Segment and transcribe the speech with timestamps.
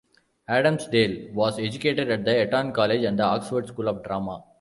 [0.49, 4.43] Adamsdale was educated at Eton College and the Oxford School of Drama.